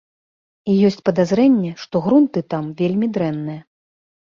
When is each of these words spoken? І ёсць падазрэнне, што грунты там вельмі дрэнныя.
І 0.71 0.77
ёсць 0.89 0.97
падазрэнне, 1.09 1.75
што 1.83 1.95
грунты 2.07 2.45
там 2.55 2.73
вельмі 2.83 3.13
дрэнныя. 3.21 3.61